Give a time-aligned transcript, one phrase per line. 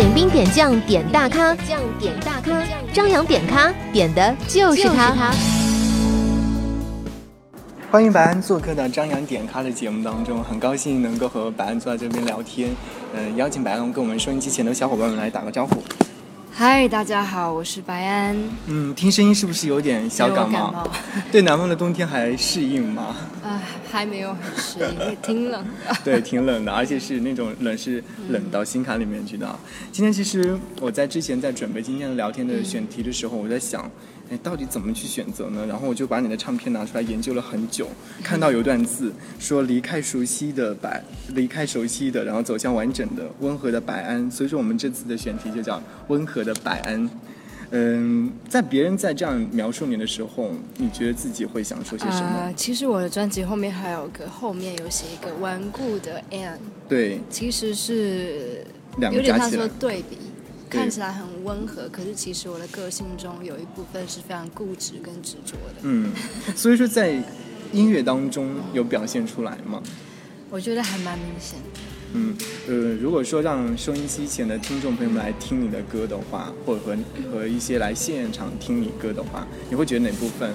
[0.00, 5.30] 点兵点将点大咖，将点大咖，张扬点咖点的就是他。
[7.90, 12.70] 欢迎白安做客到张扬点咖的节目当中，很高兴能够和白安坐在这边聊天。
[13.12, 15.82] 嗯、邀请白安跟我们收音机前的小伙伴们来打个招呼。
[16.60, 18.36] 嗨，大家好，我是白安。
[18.66, 20.70] 嗯，听声音是不是有点小感冒？
[20.70, 20.90] 感冒
[21.32, 23.16] 对南方的冬天还适应吗？
[23.42, 25.96] 啊，还没有很适应，也挺冷的。
[26.04, 29.58] 对，挺冷的，而且是那种冷是冷到心坎里面去的。
[29.90, 33.90] 今天其实我在之前在准备今天的聊天的选题的时候，我在想，
[34.30, 35.66] 哎，到底怎么去选择呢？
[35.66, 37.88] 然后我就把你的唱片拿出来研究了很久，
[38.22, 41.02] 看到有段字说离开熟悉的白，
[41.34, 44.30] 离开熟悉的，然后走向完整的温和的白安。
[44.30, 47.10] 所以说我们这次的选题就叫温和的白安。
[47.72, 52.26] 嗯，在别人在这样描述你的时候，你觉得自己会想说些什么？
[52.26, 58.64] 啊，其实我的专辑后面还有个后面有写一个顽固的 and，对，其实是
[58.98, 60.29] 两有点像个加起来说，对比，对
[60.70, 65.80] 看起来很温和，可是其实我的个性中有一部分是非常固执跟执着的。
[65.82, 66.12] 嗯，
[66.54, 67.20] 所以说在
[67.72, 69.82] 音乐当中有表现出来吗？
[70.48, 71.80] 我觉得还蛮明显的。
[72.12, 76.96] 嗯，呃，如果说让收音机前的听众朋友们来听你的歌的话，或者和
[77.30, 80.50] 和一些来现场听你歌的话，你会觉得哪部分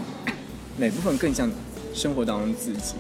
[0.78, 1.50] 哪部分更像
[1.94, 2.96] 生活当中自己？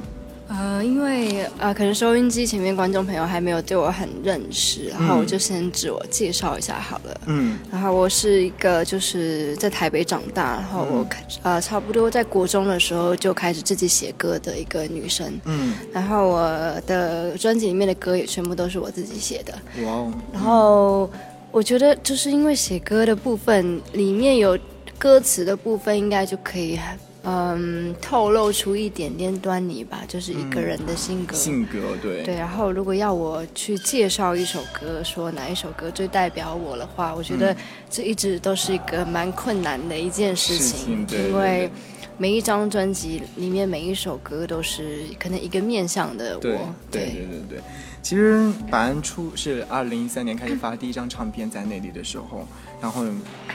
[0.48, 7.22] 呃，因为呃，可能收音机前面观众朋友还没有对我很认识，然后我就先自我介绍一下好了。
[7.26, 15.34] 嗯然后我是一个就是在台北长大，然后我开呃差不多在国中的时候就开始自己写歌的一个女生。
[15.46, 19.54] 嗯，然后我的专辑里面的歌也全部都是我自己写的。
[19.84, 21.10] 哇哦，然后
[21.52, 24.58] 我觉得就是因为写歌的部分里面有
[24.98, 26.80] 歌词的部分，应该就可以
[27.26, 31.36] 嗯透露出一点点端倪吧，就是一个人的性格。
[31.36, 37.56] 性格对，对，然后如果要我去介绍一首歌，说哪一首歌最代表我的话，我觉得
[37.90, 41.70] 这一直都是一个蛮困难的一件事事情，对因为
[42.18, 46.52] 每一张专辑里面每一首歌都是可能一个面向的我，对
[46.92, 47.60] 对对对对。
[48.06, 52.46] 其实白安初是二零一三年开始发第一张唱片在内地的时候，
[52.80, 53.04] 然后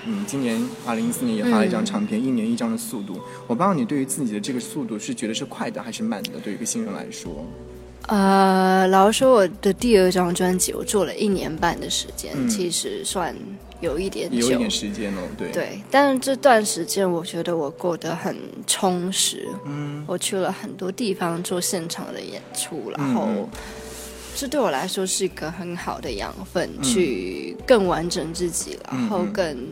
[0.04, 3.20] 嗯，今年二零一四年也发了一张唱片，一年一张的速度。
[3.46, 6.40] 我不知道你对于自己的这个速度是觉得是快的还是慢的？
[6.42, 7.46] 对于一个新人来说，
[8.08, 13.32] 呃，老实说，我的第二张专辑我做了一年半的时间，嗯其实算
[13.80, 15.20] 有一点久，有一点时间哦。
[15.38, 18.36] 对，对，但是这段时间我觉得我过得很
[18.66, 19.46] 充实。
[19.64, 23.48] 嗯我去了很多地方做现场的演出，然嗯后
[24.34, 29.66] 这对我来说是一个很好的养分，嗯去更完整自己，然后嗯更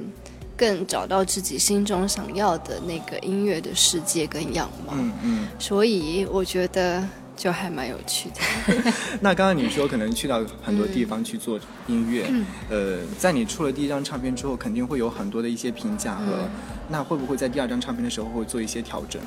[0.57, 4.93] 更找到自己心中想要的那个音乐的世界跟样貌。
[4.97, 5.49] 嗯嗯。
[5.59, 7.03] 所以我觉得
[7.37, 8.93] 就还蛮有趣的。
[9.23, 16.51] 那刚刚你说可能去到很多地方去做音乐，嗯呃，在你出了第一张唱片之后，肯定会有很多的一些评价和，嗯
[16.91, 19.21] 那会不会在第二张唱片的时候会做一些调整？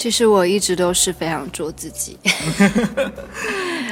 [0.00, 2.18] 其实我一直都是非常做自己。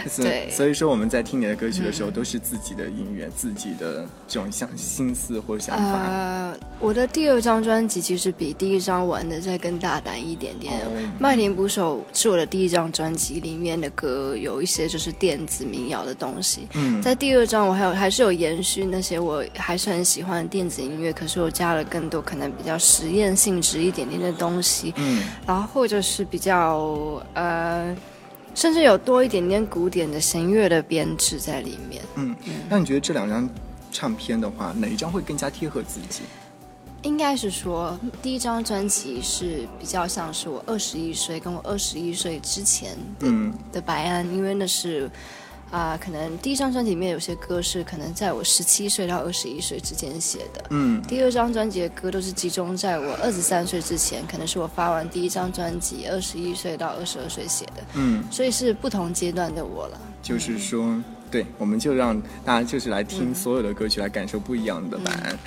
[0.08, 5.82] 所对所以说我们在听你的歌曲的时候，都是自己的音乐、自己的这种想心思或者想法。
[5.82, 10.75] 呃，我的第二张专辑其实比第一张玩的再更大胆一点点。
[10.87, 16.69] 哦麦田捕手是我的第一张专辑里面的歌，有一些就是电子民谣的东西。
[16.75, 27.97] 嗯在第二张我还有还是有延续那些我还是很喜欢的电子音乐，可是我加了更多可能比较实验性质一点点的东西，嗯然后或者是比较呃，
[28.55, 32.03] 甚至有多一点点古典的弦乐的编制在里面。
[32.15, 32.36] 嗯，
[32.69, 33.48] 那你觉得这两张
[33.91, 36.22] 唱片的话，哪一张会更加贴合自己？
[37.03, 45.10] 应该是说，第一张专辑是比较像是我二十一岁跟我二十一岁之前的、嗯的白安，因为那是
[45.71, 50.65] 啊、可能第一张专辑里面有些歌是可能在我十七岁到二十一岁之间写的。
[50.71, 60.00] 嗯第二张专辑的歌都是集中在我二十三岁之前，可能是我发完第一张专辑，二十一岁到二十二岁写的，嗯，所以是不同阶段的我了。
[60.22, 60.98] 就是说，
[61.30, 65.39] 对，我们就让大家就是来听所有的歌曲，来感受不一样的版案。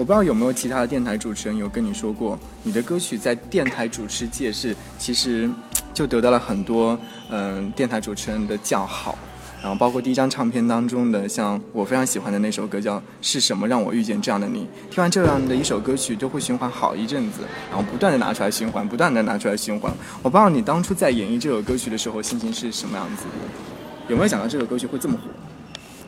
[0.00, 5.46] 我不知道有没有其他的电台主持人有跟你说过，你的歌曲在电台主持界是其实
[5.92, 6.98] 就得到了很多
[7.28, 9.18] 嗯、电台主持人的叫好。
[9.60, 14.60] 然后包括第一张唱片当中的，像我非常喜欢的那首歌叫《是什么让我遇见这样的你》。
[14.90, 19.92] 听完这样的一首歌曲，就会循环好一阵子，然后不断的拿出来循环，不断的拿出来循环。
[20.22, 24.08] 我不知道你当初在演绎这首歌曲的时候，心情是什么样子的？
[24.08, 25.24] 有没有想到这首歌曲会这么火？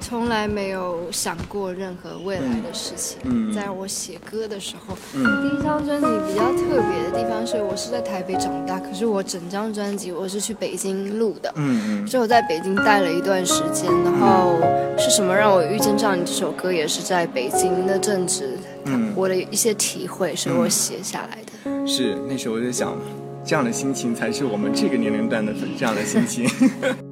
[0.03, 3.19] 从来没有想过任何未来的事情。
[3.25, 11.53] 嗯在我写歌的时候，嗯第一张专辑比较特别的地方是我是在台北长大，可是我整张专辑我是去北京录的。
[11.57, 14.59] 嗯所以我在北京待了一段时间，然后
[14.99, 18.51] 是什么让我遇见这样你这首歌也是在北京那阵子，
[18.87, 21.53] 嗯我的一些体会，所以我写下来的。
[21.65, 22.97] 嗯，是那时候我就想，
[23.45, 26.49] 这样的心情才是我们这个年龄段的这样的心情。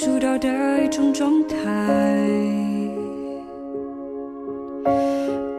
[0.00, 1.56] 微不足道的一种状态。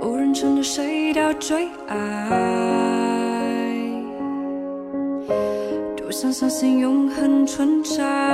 [0.02, 1.98] 偶然成了谁的最爱，
[5.96, 8.31] 多想相信永恒存在。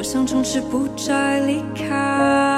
[0.00, 2.49] 我想从此不再离开。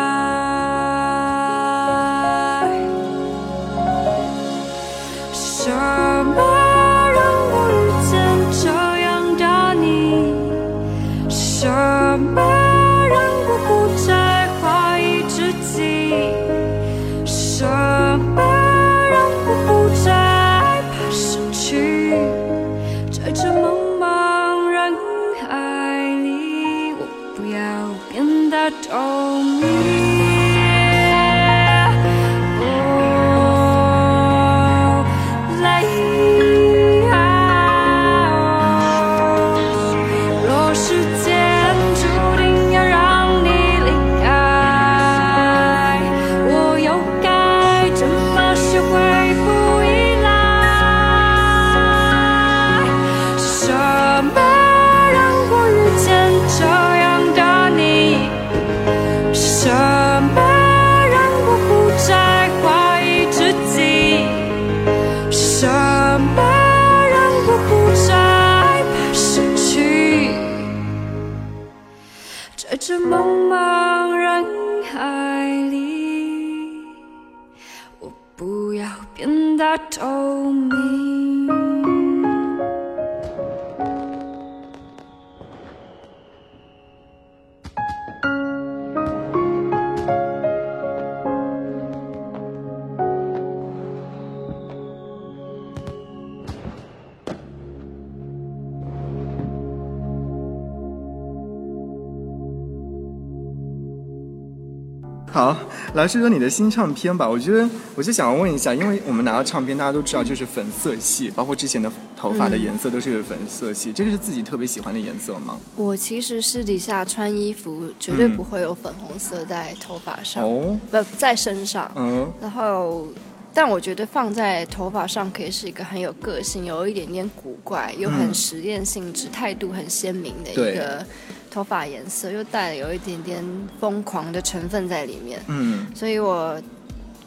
[105.43, 105.57] 好，
[105.95, 107.29] 来说说你的新唱片吧。
[107.29, 115.59] 我觉得，我就想要问一下，因为我们拿到唱片，大家都知道就是粉色系，包括之前的头发的颜色都是粉色系，这个是自己特别喜欢的颜色吗？
[115.75, 121.91] 我其实私底下穿衣服绝对不会有粉红色在头发上，哦，不在身上。
[121.97, 123.09] 嗯然后，
[123.53, 131.05] 但我觉得放在头发上可以是一个很有个性、有一点点古怪又很实验性质、态度很鲜明的一个
[131.53, 133.45] 头发颜色，又带了有一点点
[133.79, 135.43] 疯狂的成分在里面。
[135.49, 136.61] 嗯所以我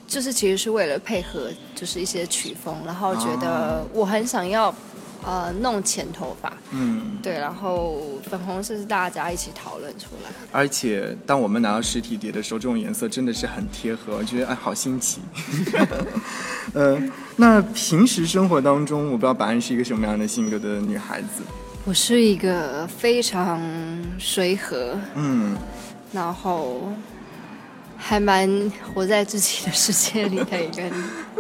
[0.07, 4.73] 就是其实是为了配合就是一些曲风，然后觉哦得我很想要
[5.23, 10.31] 呃弄浅头发，嗯，对，然后粉红色是大家一起讨论出来。
[10.51, 15.21] 而且当我们拿到实体碟的时候，这种颜色真的是很贴合，我觉得哎，好新奇。
[16.73, 17.01] 呃，
[17.35, 21.41] 那平时生活当中，我不知道白安是一个什么样的性格的女孩子。
[21.87, 23.61] 我是一个非常
[24.19, 25.55] 随和，嗯，
[26.11, 26.91] 然后
[27.95, 28.49] 还蛮
[28.93, 30.81] 活在自己的世界里的一个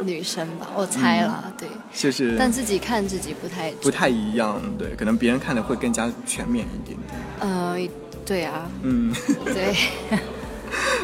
[0.03, 1.67] 女生吧， 我猜啦，对。
[1.93, 7.19] 就是但自己看自己不太不太一样，对，可能别人看的会更加全面一点点。
[7.39, 7.75] 呃，
[8.23, 9.11] 对啊，嗯，
[9.45, 9.75] 对，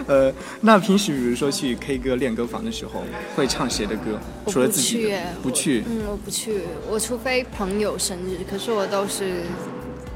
[0.08, 3.04] 呃，那平时比如说去 K 歌练歌房的时候，
[3.36, 4.20] 会唱谁的歌？
[4.48, 5.84] 除了自己不去。
[5.88, 9.44] 嗯，我不去，我除非朋友生日，可是我都是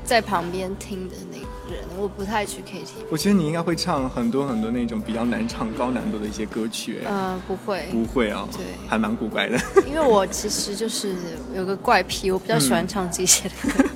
[0.04, 3.06] 在旁边听的那个人，我不太去 KTV。
[3.10, 7.00] 我觉得你应该会唱很多很多那种比较难唱、高难度的一些歌曲。
[7.06, 9.60] 嗯呃，不会，不会啊，对还蛮古怪的。
[9.88, 11.16] 因为我其实就是
[11.56, 13.84] 有个怪癖，我比较喜欢唱这些的歌。
[13.84, 13.95] 对，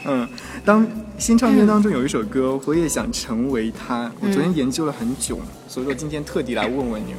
[0.06, 0.28] 嗯，
[0.64, 0.86] 当
[1.18, 4.10] 新唱片当中有一首歌，我也想成为他。
[4.20, 5.38] 我昨天研究了很久，
[5.68, 7.14] 所以说今天特地来问问你，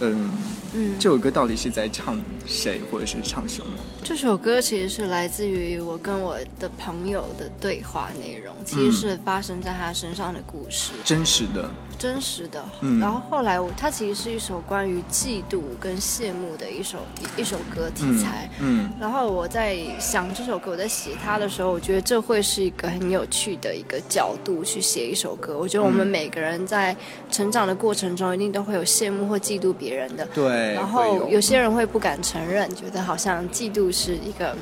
[0.00, 0.30] 嗯，
[0.74, 3.72] 嗯，这首歌到底是在唱谁，或者是唱什么？
[4.04, 10.92] 这首歌其实是来自于我跟我的朋友的对话内容，其实是发生在他身上的故事。
[11.04, 11.70] 真实的，
[12.02, 12.60] 真实的。
[12.80, 16.98] 嗯然后后来我，它其实是一首关于嫉妒跟羡慕的一首
[17.36, 18.50] 一一首歌题材。
[18.58, 25.56] 嗯然后我在想这首歌，我在写它的时候，我觉得这会是一个很有趣的一个角度去写一首歌。
[25.56, 26.96] 我觉得我们嗯每个人在
[27.30, 30.26] 成长的过程中，一定都会有羡慕或嫉妒别人的。
[30.34, 30.74] 对。
[30.74, 34.58] 然后有些人会不敢承认，觉得好像嫉妒是一个嗯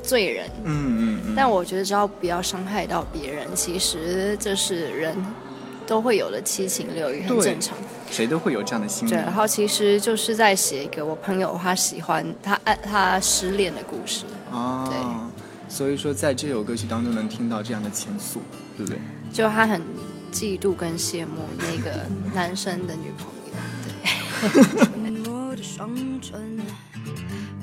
[0.00, 0.46] 罪人。
[0.62, 5.16] 嗯嗯嗯，但我觉得只要不要伤害到别人，其实这是人
[5.86, 7.76] 都会有的七情六欲，很正常。
[8.10, 9.16] 谁都会有这样的心理对，。
[9.18, 14.24] 然后其实就是在写一个我朋友他喜欢他爱他失恋的故事。
[14.52, 14.96] 啊，对
[15.68, 18.38] 所以说在这首歌曲当中能听到这样的情愫，
[18.76, 18.98] 对不对？
[19.32, 19.82] 就他很
[20.32, 23.54] 嫉妒跟羡慕那个男生的女朋友。
[24.92, 26.60] 对， 我的双唇，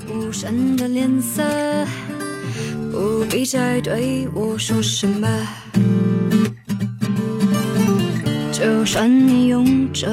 [0.10, 1.42] 无声的脸色，
[2.92, 5.48] 不必再对我说什么。
[8.62, 10.08] 就算你用着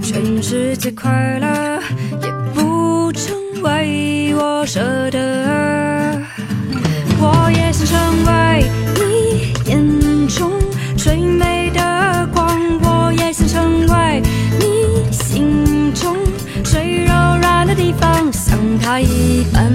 [0.00, 1.82] 全世界快乐，
[2.22, 6.16] 也不成为我舍得。
[7.18, 8.64] 我也想成为
[8.94, 10.52] 你眼中
[10.96, 14.22] 最美的光，我也想成为
[14.60, 16.16] 你心中
[16.62, 19.72] 最柔软的地方，像它一般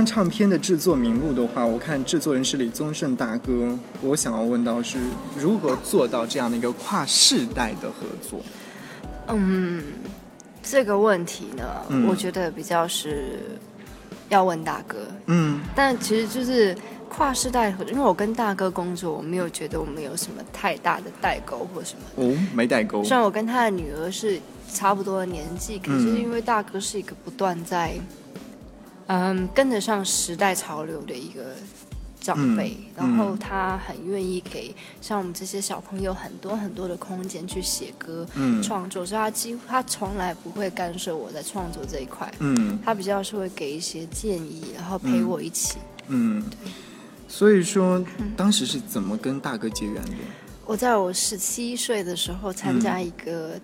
[0.00, 3.78] 张唱片的制作名录的话，我看制作人是李宗盛大哥。
[4.00, 4.98] 我想要问到是
[5.36, 8.40] 如何做到这样的一个跨世代的合作？
[9.28, 9.84] 嗯，
[10.62, 13.40] 这个问题呢，嗯我觉得比较是
[14.30, 16.74] 要问大哥，嗯但其实就是
[17.10, 22.24] 跨世代合作，因为我跟大哥工作，我没有觉得我们有什么太大的代沟或什么。
[22.24, 23.04] 哦，没代沟。
[23.04, 24.40] 虽然我跟他的女儿是
[24.72, 28.06] 差不多的年纪，可是因为大哥是一个不断在，嗯，
[29.54, 31.54] 跟得上时代潮流的一个
[32.20, 38.62] 长辈，嗯然后他很愿意给像我们这些小朋友很多很多的空间去写歌、嗯。
[38.62, 42.78] 创作，所以他几乎他从来不会干涉我在创作这一块，嗯。
[42.84, 45.78] 他比较是会给一些建议，然后陪我一起。
[46.08, 46.44] 嗯，
[47.26, 48.04] 所以说
[48.36, 50.12] 当时是怎么跟大哥结缘的？
[50.66, 52.80] 我在我十七岁的时候参嗯。
[52.80, 53.58] 加一个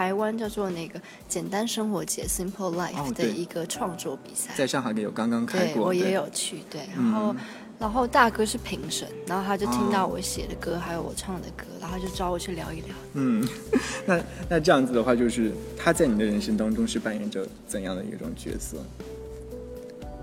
[0.00, 7.36] 台湾叫做那个简单生活节 （Simple 哦 Life） 的一个创作比赛，在上海也有刚刚开过，我也有去，对，嗯然后。
[7.78, 12.94] 然后大哥是评审，然后他就听到哦我写的歌，还有我唱的歌，然后就找我去聊一聊。
[13.14, 13.46] 嗯，
[14.04, 18.76] 那那这样子的话，就是他在你的人生当中是扮演着怎样的一种角色？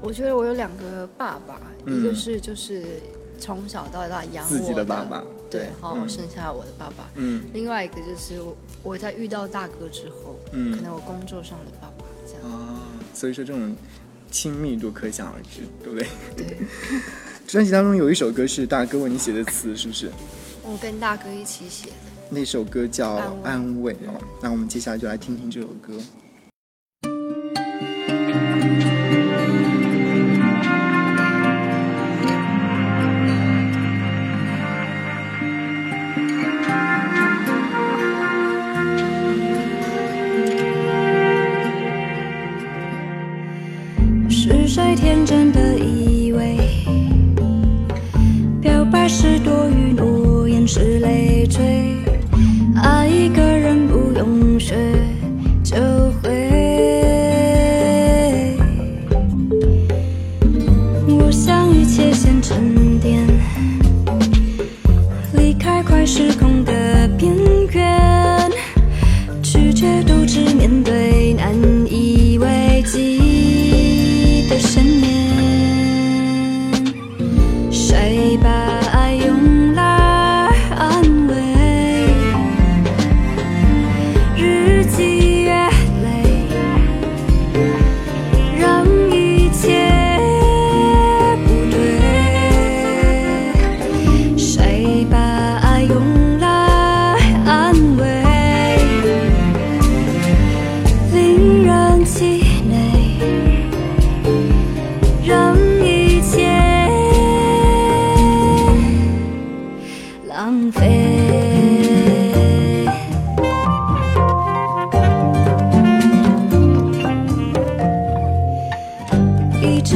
[0.02, 2.84] 我觉得我有两个爸爸，嗯一个是就是
[3.40, 7.10] 从小到大养我自己的爸爸对对，然后嗯生下我的爸爸。
[7.16, 8.40] 嗯另外一个就是
[8.84, 12.52] 我我在遇到大哥之后，嗯可能我工作上的爸爸这样。
[12.52, 12.82] 啊，
[13.14, 13.76] 所以说这种
[14.32, 16.08] 亲密度可想而知，对不对？
[16.36, 16.58] 对，
[17.48, 20.12] 专辑当中有一首歌是大哥为你写的词，是不是？
[20.64, 21.96] 我跟大哥一起写的。
[22.30, 24.22] 那首歌叫《安慰安慰》哦。
[24.42, 25.94] 那我们接下来就来听听这首歌。
[70.04, 71.67] 独自面对难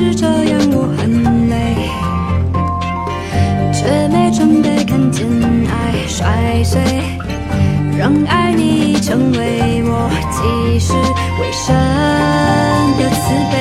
[0.04, 1.54] 是这样，我很累，
[3.72, 5.28] 却没准备看见
[5.70, 6.82] 爱摔碎。
[8.00, 10.94] 让爱你成为我几世
[11.40, 11.76] 未生
[12.98, 13.61] 的慈悲。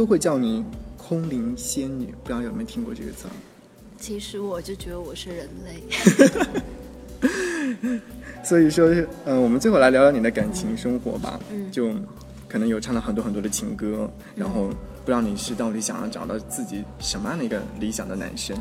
[0.00, 0.64] 都会叫你
[0.96, 3.30] 空灵仙女，不知道有没有听过这个词儿？
[3.98, 5.82] 其实我就觉得我是人类，
[8.42, 8.88] 所以说，
[9.26, 11.38] 嗯、我们最后来聊聊你的感情生活吧。
[11.52, 11.90] 嗯就
[12.48, 18.56] 可能有唱了很多很多的情歌，然后不知道你是到底想要找到自己什么样的一个理想的男生？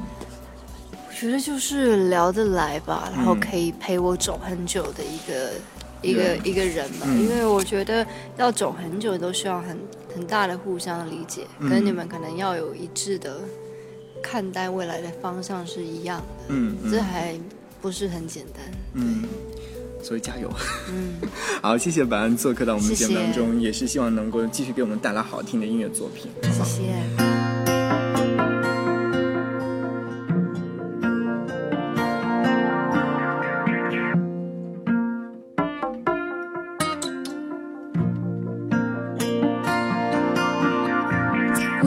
[1.07, 5.51] 我觉得就是聊得来吧，然后嗯可以陪我走很久的一个。
[6.01, 8.05] 一个一个人吧，嗯因为我觉得
[8.37, 9.77] 要走很久都需要很
[10.13, 13.41] 很大的互相的理解，嗯跟你们可能要有一致的
[14.21, 17.37] 看待未来的方向是一样的，嗯，嗯这还
[17.81, 18.63] 不是很简单。
[18.93, 19.23] 嗯，
[20.03, 20.51] 所以加油。
[20.89, 21.15] 嗯，
[21.61, 26.65] 好，谢谢白安做客到我们节目当中，也是希望能够继续给我们带来好听的音乐作品，谢好？
[26.65, 27.78] 谢。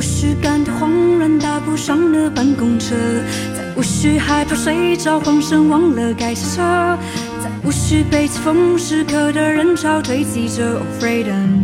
[0.03, 2.97] 无需感到慌乱，搭不上的办公车，
[3.57, 6.99] 再无需害怕睡着，慌神忘了该下车，
[7.41, 11.63] 再无需被起风时刻的人潮堆积着 Oh freedom！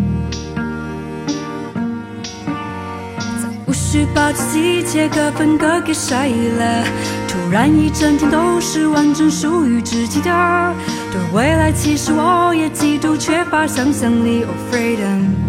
[3.42, 6.14] 再无需把自己切割分割给谁
[6.60, 6.84] 了，
[7.26, 10.74] 突然一整天都是完整属于自己的，
[11.10, 15.47] 对未来其实我也极度缺乏想象力 Oh freedom。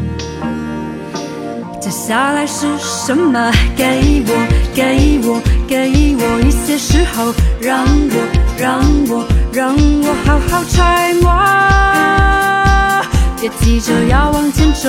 [1.89, 3.52] 接下来是什么？
[3.75, 4.32] 给我，
[4.75, 8.28] 给我，给我一些时候，让我，
[8.60, 11.32] 让我，让我好好揣摩。
[13.41, 14.88] 别急着要往前走。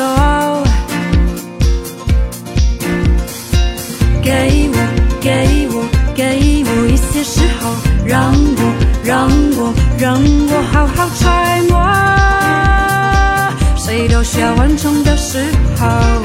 [4.22, 4.76] 给我，
[5.22, 5.82] 给我，
[6.14, 7.72] 给我一些时候，
[8.04, 11.80] 让我，让我，让我好好揣摩。
[13.78, 15.42] 谁都需要缓冲的时
[15.78, 16.19] 候。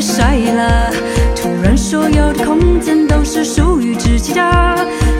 [0.00, 0.90] 给谁了，
[1.36, 4.40] 突然所有的空间都是属于自己的，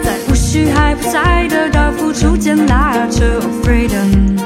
[0.03, 3.23] 在无需还不在的到付出间拉扯
[3.63, 4.39] freedom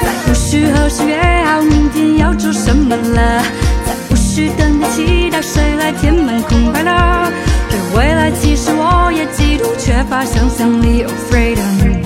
[0.00, 3.42] 在无需何时约好明天要做什么了，
[3.84, 7.28] 在无需等待期待谁来填满空白了，
[7.68, 12.04] 对未来其实我也极度缺乏想象力 freedom。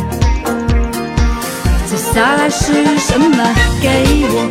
[1.90, 3.44] 接下来是什么？
[3.82, 4.48] 给我，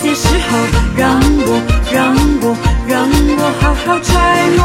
[0.00, 0.58] 些时候，
[0.96, 1.60] 让我，
[1.92, 2.44] 让我，
[2.86, 4.08] 让我好好揣
[4.56, 4.60] 摩。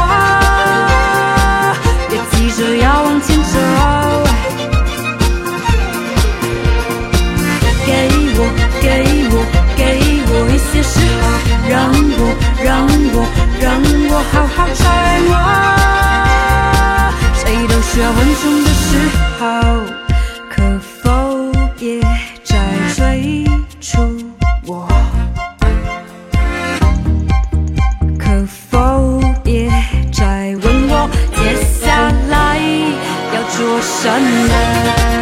[2.08, 3.54] 别急着要往前走。
[7.84, 7.90] 给
[8.36, 8.40] 我，
[8.80, 8.84] 给
[9.30, 9.34] 我，
[9.76, 9.80] 给
[10.28, 11.24] 我一些时候，
[11.68, 11.72] 让
[12.18, 12.20] 我，
[12.62, 12.70] 让
[13.14, 13.16] 我，
[13.60, 13.64] 让
[14.08, 14.80] 我好好揣
[15.28, 15.30] 摩。
[17.34, 18.80] 谁都需要缓冲的时
[19.38, 19.40] 候
[34.04, 35.21] 我想。